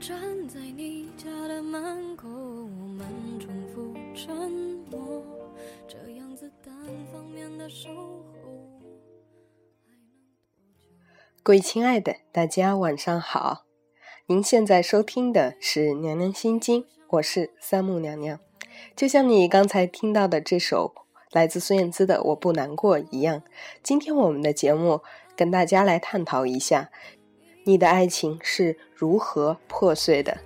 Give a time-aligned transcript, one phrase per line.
[0.00, 0.16] 站
[0.48, 3.04] 在你家的门口，我们
[3.40, 4.32] 重复沉
[4.88, 5.24] 默，
[5.88, 6.72] 这样子单
[7.12, 8.22] 方面的守候
[9.82, 10.30] 还能多
[10.78, 10.96] 久。
[11.42, 13.64] 各位亲爱的，大家晚上好。
[14.26, 18.38] 您现在收听的是《娘娘心经》，我是三木娘娘。
[18.94, 20.94] 就像你刚才听到的这首
[21.32, 23.42] 来自孙燕姿的《我不难过》一样，
[23.82, 25.00] 今天我们的节目
[25.34, 26.92] 跟大家来探讨一下。
[27.64, 30.36] 你的爱情是如何破碎的？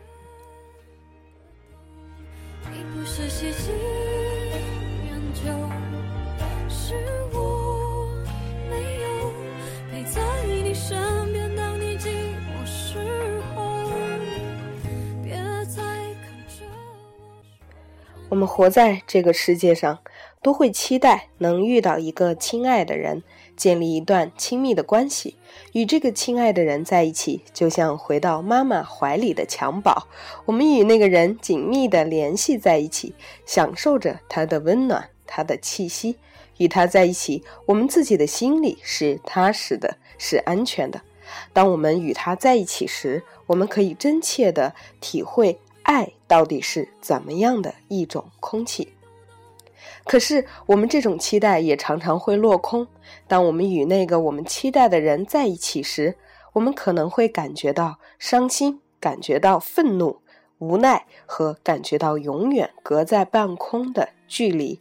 [18.29, 19.99] 我们活在这个世界上，
[20.43, 23.23] 都会期待能遇到一个亲爱的人。
[23.55, 25.37] 建立一段亲密的关系，
[25.73, 30.09] 与这个亲爱的人在一起，就像回到妈妈怀里的襁褓。
[30.47, 36.17] 我们与那个人紧密地联系在一起，享受着他的温暖、他的气息。
[36.57, 41.03] 与他在一起，我们自己的心里是踏实的，是安全的。
[41.53, 48.89] 当我们与他在一起时，我们可以真切地体会爱到底是怎么样的一种空气。
[50.05, 52.87] 可是，我们这种期待也常常会落空。
[53.27, 56.17] 当我们与那个我们期待的人在一起时，
[56.53, 60.19] 我们可能会感觉到伤心，感觉到愤怒、
[60.59, 64.81] 无奈和感觉到永远隔在半空的距离，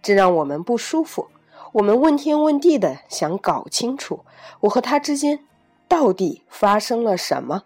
[0.00, 1.28] 这让我们不舒服。
[1.72, 4.24] 我们问天问地的想搞清楚，
[4.60, 5.40] 我和他之间
[5.88, 7.64] 到底发生了什么。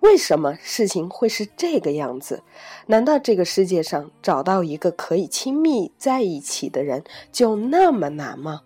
[0.00, 2.42] 为什么事情会是这个样子？
[2.86, 8.62] 难道这个世界上找到一个可以亲密在一起的人就那么难吗？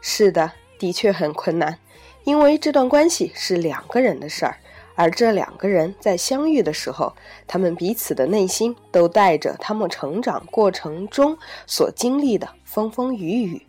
[0.00, 1.78] 是的，的确很困难，
[2.24, 4.58] 因为这段关系是两个人的事儿。
[4.98, 7.14] 而这两个人在相遇的时候，
[7.46, 11.38] 他们彼此的内心都带着他们成长过程中
[11.68, 13.64] 所经历的风风雨雨，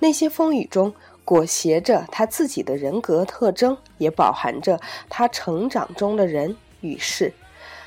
[0.00, 0.92] 那些风雨中
[1.24, 4.78] 裹挟着他自己的人格特征，也饱含着
[5.08, 7.32] 他成长中的人与事。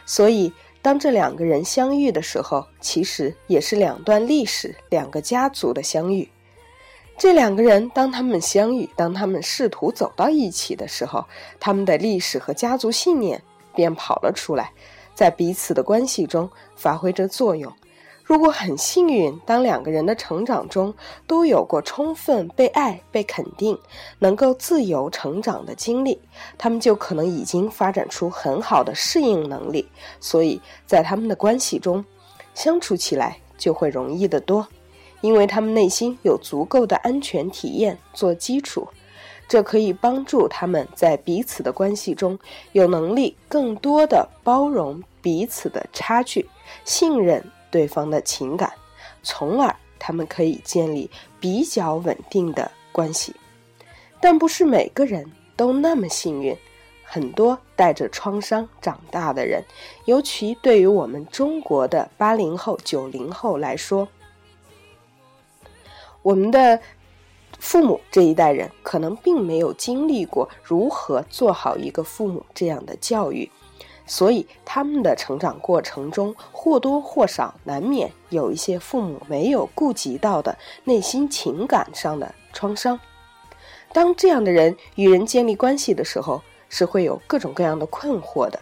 [0.07, 0.51] 所以，
[0.81, 6.27] 当这两个人相遇的时候，其实也是两段历史、两个家族的相遇。
[7.19, 11.25] 这两个人，当他们相遇，当他们试图走到一起的时候，
[11.59, 13.41] 他们的历史和家族信念
[13.75, 14.71] 便跑了出来，
[15.13, 17.69] 在彼此的关系中发挥着作用。
[18.23, 20.93] 如果很幸运，当两个人的成长中
[21.27, 23.77] 都有过充分被爱、被肯定、
[24.19, 26.17] 能够自由成长的经历，
[26.57, 29.85] 他们就可能已经发展出很好的适应能力，
[30.21, 32.05] 所以在他们的关系中
[32.53, 34.65] 相处起来就会容易得多。
[35.21, 38.87] 因为他们内心有足够的安全体验做基础，
[39.47, 42.39] 这可以帮助他们在彼此的关系中
[42.71, 46.47] 有能力更多的包容彼此的差距，
[46.85, 48.71] 信任对方的情感，
[49.21, 51.09] 从而他们可以建立
[51.39, 53.35] 比较稳定的关系。
[54.21, 56.55] 但不是每个人都那么幸运，
[57.03, 59.63] 很多带着创伤长大的人，
[60.05, 64.07] 尤其对于我们中国的八零后、九零后来说。
[66.21, 66.79] 我们的
[67.59, 73.49] 父母这一代人可能并没有经历过如何做好一个父母这样的教育，
[74.05, 82.99] 所以他们的成长过程中或多或少难免有一些父母没有顾及到的内心情感上的创伤。
[83.91, 88.59] 当这样的人与人建立关系的时候，是会有各种各样的困惑的。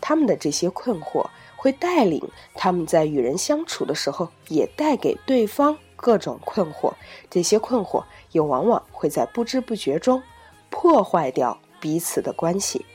[0.00, 5.76] 他们的这些困惑会带领他们在与人相处的时候，也带给对方。
[6.00, 6.94] 各种困惑，
[7.28, 8.02] 这些困惑
[8.32, 10.22] 也往往会在不知不觉中
[10.70, 12.86] 破坏掉彼此的关系。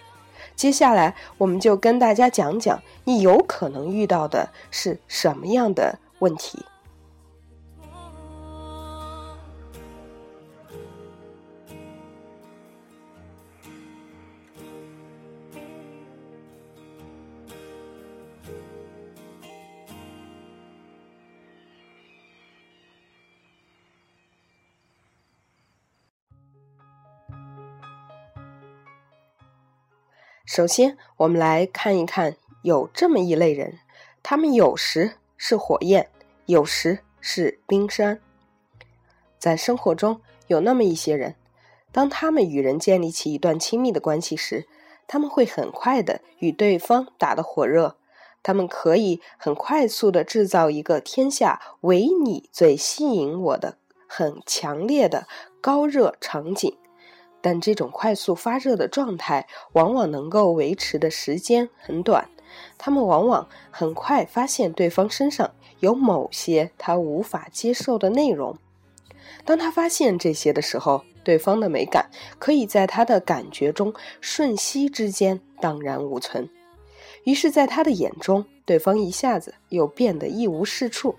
[0.56, 6.66] 接下来，我们就跟大家讲讲你有可能遇到的是什么样的问题。
[30.45, 33.80] 首先，我们来看一看，有这么一类人，
[34.21, 36.07] 他们有时是火焰，
[36.45, 38.21] 有时是冰山。
[39.39, 41.33] 在生活中，有那么一些人，
[41.92, 44.68] 当他们与人建立起一段亲密的关系时，
[45.07, 47.97] 他们会很快的与对方打得火热，
[48.44, 55.27] 他们可以很快速的制造一个天下唯你最吸引我的很强烈的
[55.59, 56.77] 高热场景，
[57.45, 62.27] 但这种快速发热的状态往往能够维持的时间很短。
[62.75, 68.57] 他们往往很快发现对方身上有某些他无法接受的内容。
[69.45, 72.09] 当他发现这些的时候，对方的美感
[72.39, 76.50] 可以在他的感觉中瞬息之间荡然无存。
[77.25, 81.13] 于是，在他的眼中，对方一下子又变得一无是处。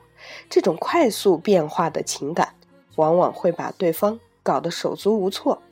[0.51, 2.53] 这种快速变化的情感，
[2.97, 5.63] 往往会把对方搞得手足无措。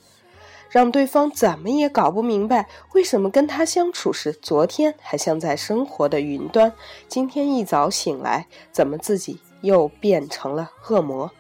[0.75, 6.73] 让对方怎么也搞不明白，为什么跟他相处时，昨天还像在生活的云端，
[7.07, 11.31] 今天一早醒来，怎么自己又变成了恶魔？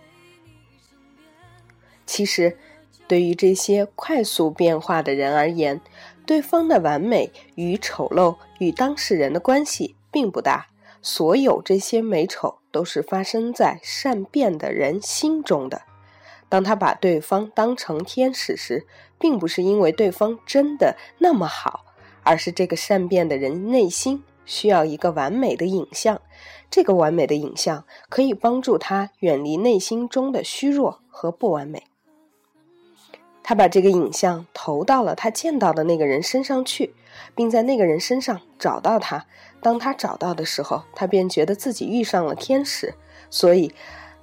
[2.06, 2.56] 其实，
[3.08, 5.80] 对于这些快速变化的人而言，
[6.24, 10.68] 对方的完美与丑陋与当事人的关系并不大。
[11.02, 15.82] 所有这些美丑都是发生在善变的人心中的。
[16.48, 18.86] 当他把对方当成天使时，
[19.24, 21.86] 并不是因为对方真的那么好，
[22.24, 26.20] 而是这个善变的人内心需要一个完美的影像。
[26.70, 31.84] 这个完美的影像可以帮助他远离内心中的虚弱和不完美。
[33.42, 36.94] 他把这个影像投到了他见到的那个人身上去，
[37.34, 39.24] 并在那个人身上找到他。
[39.62, 42.92] 当他找到的时候，他便觉得自己遇上了天使。
[43.30, 43.72] 所以，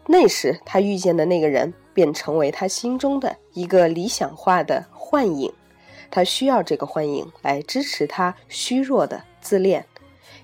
[0.05, 1.73] 那时他遇见的那个人。
[1.93, 5.51] 便成为他心中的一个理想化的幻影，
[6.09, 9.85] 他需要这个幻影来支持他虚弱的自恋，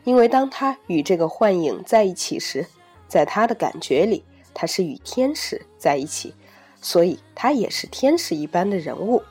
[0.04, 2.66] 因为当他与这个幻影在一起时，
[3.08, 4.24] 在他的感觉里，
[4.54, 6.34] 他是与天使在一起，
[6.82, 9.22] 所以他也是天使一般的人物。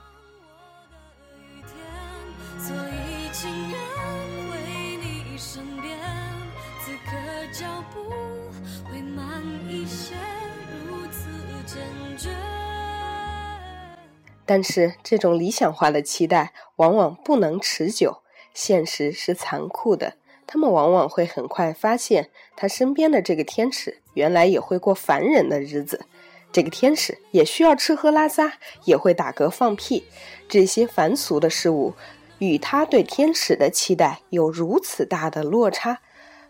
[14.46, 18.22] 但是，这种理想化的期待往往不能持久。
[18.54, 20.14] 现实是残酷的，
[20.46, 26.06] 他们往往会很快发现，他身边的这个天使原来也会过凡人的日子。
[26.52, 28.54] 这个天使也需要吃喝拉撒，
[28.84, 30.04] 也会打嗝放屁。
[30.48, 31.92] 这些凡俗的事物
[32.38, 36.00] 与他对天使的期待有如此大的落差，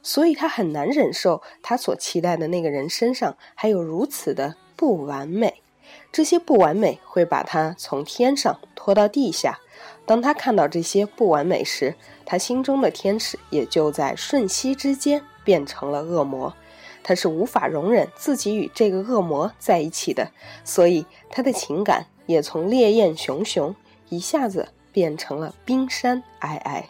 [0.02, 5.62] 所以他很难忍受他所期待的那个人身上还有如此的不完美。
[6.12, 9.58] 这些不完美会把他从天上拖到地下。
[10.04, 11.94] 当他看到这些不完美时，
[12.24, 16.54] 他心中的天使也就在瞬息之间变成了恶魔。
[17.02, 20.30] 他是无法容忍自己与这个恶魔在一起的，
[20.64, 23.74] 所以他的情感也从烈焰熊熊
[24.08, 26.82] 一下子变成了冰山皑皑。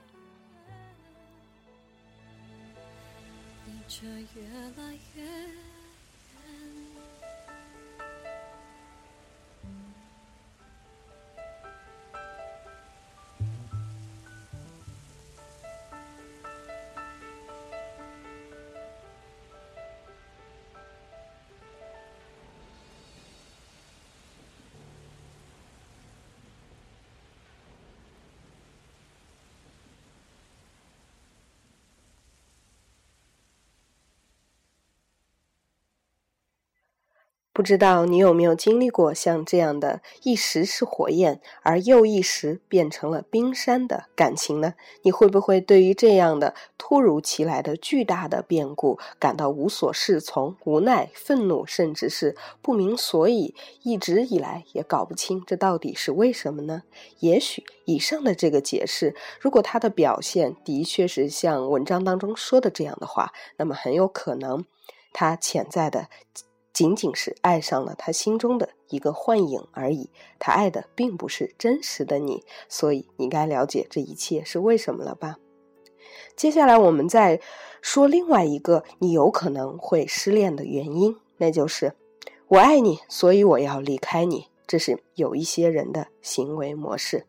[37.57, 44.75] 不知道你有没有经历过像这样的一时是火焰，而又一时变成了冰山的感情呢？
[45.01, 53.55] 你会不会对于这样的突如其来的巨大的变故感到无所适从、无奈、愤怒，甚至是不明所以？
[53.83, 56.83] 一直以来也搞不清这到底是为什么呢？
[57.21, 64.67] 也许以上的这个解释，如果它的表现的确是像文章当中说的这样的话，那么很有可能
[65.15, 66.09] 它潜在的。
[66.77, 75.39] 仅仅是爱上了他心中的一个幻影而已，他爱的并不是真实的你，所以你该了解这一切是为什么了吧？
[76.37, 77.41] 接下来我们再
[77.81, 81.95] 说另外一个你有可能会失恋的原因，那就是
[82.49, 84.49] 我爱你，所以我要离开你。
[84.67, 87.25] 这是有一些人的行为模式。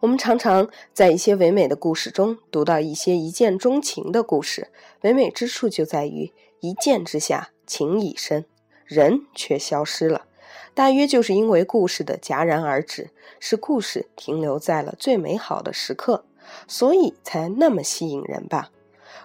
[0.00, 4.68] 我们常常在一些唯美的故事中读到一些一见钟情的故事，
[5.02, 6.32] 唯美之处就在于。
[6.62, 8.46] 一见之下，情已深，
[8.84, 10.26] 人却消失了。
[10.74, 16.24] 大约就是因为故事的戛然而止，使故事停留在了最美好的时刻，
[16.68, 18.70] 所以才那么吸引人吧。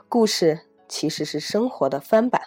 [0.10, 2.41] 故事其实是生活的翻版，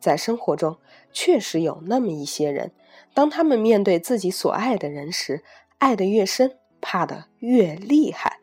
[0.00, 0.78] 在生活中
[1.12, 2.72] 确实有那么一些人，
[3.12, 5.44] 当他们面对自己所爱的人时，
[5.76, 8.33] 爱得越深，怕得越厉害。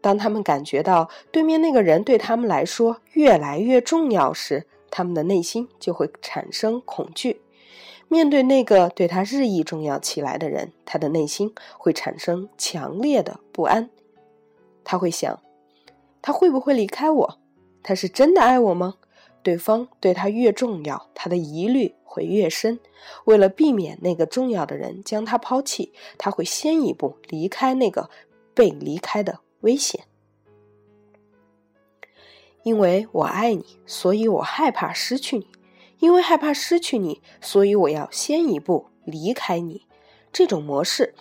[0.00, 7.40] 当他们感觉到对面那个人对他们来说越来越重要时，他们的内心就会产生恐惧。
[8.08, 13.90] 面对那个对他日益重要起来的人，他的内心会产生强烈的不安。
[14.82, 15.40] 他会想：
[16.22, 17.38] 他会不会离开我？
[17.82, 18.94] 他是真的爱我吗？
[19.42, 22.80] 对方对他越重要，他的疑虑会越深。
[23.24, 28.08] 为了避免那个重要的人将他抛弃，他会先一步离开那个
[28.54, 30.04] 被离开的危险。
[32.64, 35.46] 因为我爱你，所以我害怕失去你；
[36.00, 39.86] 因为害怕失去你，所以我要先一步离开你。
[40.30, 41.14] 这种模式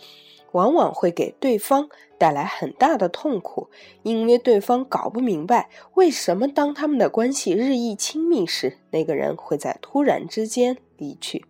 [0.51, 3.70] 往往会给对方带来很大的痛苦，
[4.03, 11.46] 因为对方搞不明白为什么当他们的关系日益亲密时，那个人会在突然之间离去。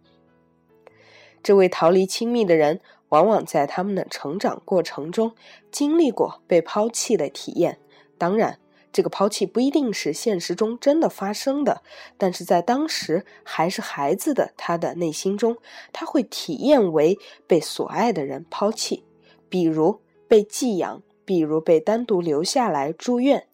[1.42, 5.34] 这位逃离亲密的人，往往在他们的成长过程中
[5.72, 7.80] 经历过被抛弃的体验。
[8.18, 8.60] 当然。
[8.94, 11.84] 这个抛弃不一定是现实中真的发生的，
[12.18, 15.58] 但是在当时还是孩子的他的内心中，
[15.94, 19.04] 他会体验为被所爱的人抛弃，
[19.50, 23.46] 比如被寄养，比如被单独留下来住院，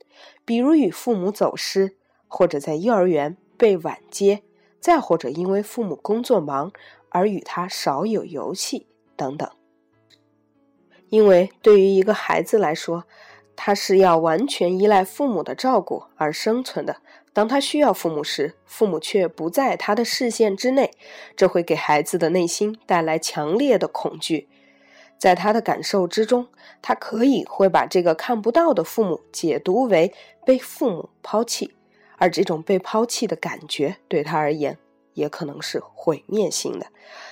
[0.46, 1.98] 比如与父母走失，
[2.30, 4.44] 或者在幼儿园被晚接，
[4.80, 6.72] 再或者因为父母工作忙
[7.10, 9.50] 而与他少有游戏等等。
[11.10, 13.06] 因为对于一个孩子来说，
[13.56, 16.98] 他是要完全依赖父母的照顾而生存的。
[17.32, 20.92] 当他需要父母时，父母却不在他的视线之内，
[21.36, 24.48] 这会给孩子的内心带来强烈的恐惧。
[25.18, 26.48] 在他的感受之中，
[26.82, 30.14] 他可以会把这个看不到的父母解读为
[30.46, 31.74] 被父母抛弃，
[32.18, 34.78] 而这种被抛弃的感觉对他而言
[35.14, 36.88] 也可能是毁灭性的。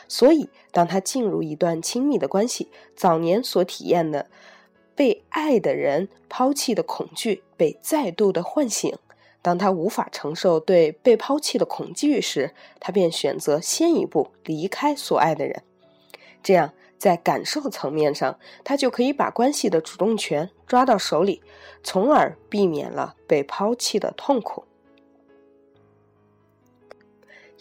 [0.08, 4.28] 所以，当他进入一段亲密的关系，早年所体验的。
[4.94, 8.96] 被爱的人抛弃的恐惧被再度的唤醒。
[9.42, 15.64] 当他无法承受对被抛弃的恐惧时，他便选择先一步离开所爱的人。
[16.44, 21.42] 这样，在感受层面上，他就可以把关系的主动权抓到手里，
[21.82, 24.66] 从而避免了被抛弃的痛苦。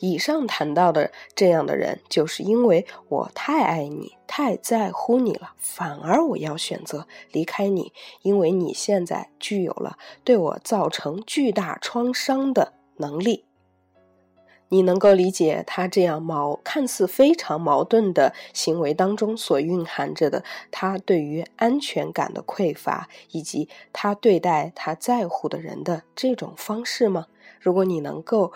[0.00, 7.92] 以上谈到的这样的人，就是因为我太爱你，太在乎你了，反而我要选择离开你，
[8.22, 13.44] 因为你现在具有了对我造成巨大创伤的能力。
[14.72, 27.26] 你能够理解他这样矛看似非常矛盾的行为当中所蕴含着的他对于安全感的匮乏，以及他对待他在乎的人的这种方式吗？
[27.60, 28.52] 如果你能够。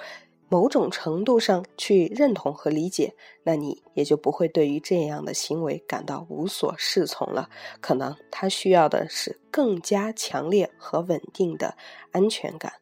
[0.49, 7.49] 某种程度上去认同和理解，那你也就不会对于这样的行为感到无所适从了。
[7.81, 11.77] 可能他需要的是更加强烈和稳定的
[12.13, 12.75] 安全感。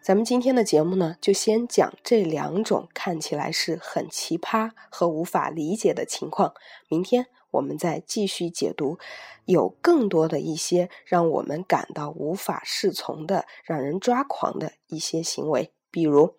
[0.00, 6.54] 咱们今天的节目呢，就先讲这两种看起来是很奇葩和无法理解的情况。
[6.88, 7.26] 明天。
[7.54, 8.98] 我们再继续解读，
[9.44, 16.34] 有更多的一些让我们感到无法适从的、让人抓狂的一些行为，比如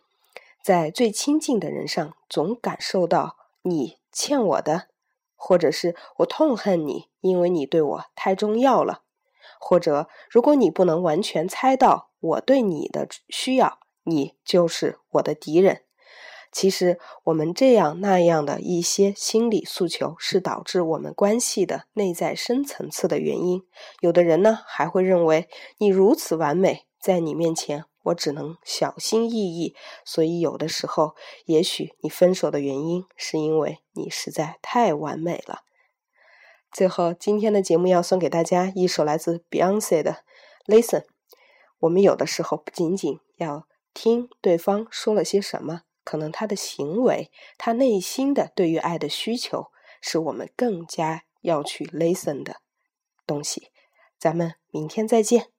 [0.62, 4.89] 在最亲近的人上总感受到你欠我的，
[5.36, 9.03] 或者是我痛恨你，因为你对我太重要了，
[9.60, 15.84] 或者如果你不能完全猜到我对你的需要，你就是我的敌人。
[16.55, 23.62] 其实，我们这样那样的一些心理诉求，是导致我们关系的内在深层次的原因。
[24.00, 29.75] 有的人呢，还会认为你如此完美，在你面前我只能小心翼翼。
[30.05, 35.63] 所以，有的时候，也许你分手的原因，是因为你实在太完美了。
[36.71, 40.19] 最后，今天的节目要送给大家一首来自 Beyonce 的
[40.74, 41.01] 《Listen》。
[41.79, 45.81] 我们有的时候不仅仅要听对方说了些什么。
[46.05, 52.62] 可能他的行为，他内心的对于爱的需求，是我们更加要去 listen 的
[53.27, 53.71] 东西。
[54.17, 55.51] 咱们明天再见。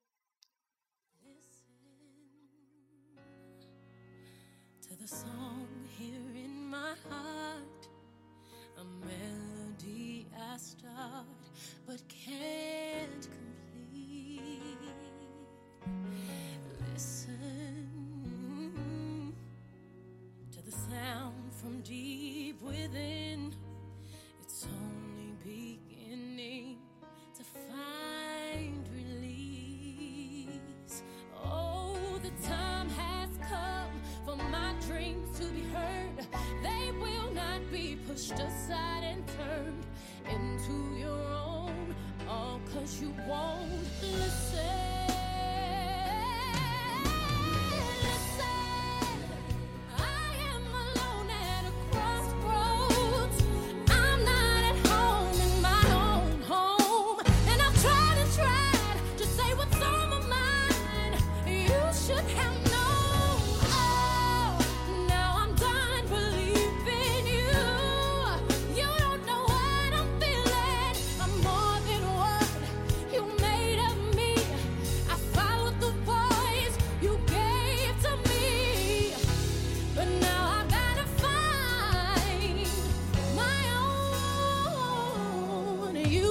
[38.29, 38.96] just a.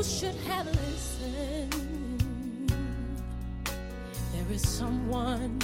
[0.06, 1.72] should have listened.
[4.34, 5.60] There is someone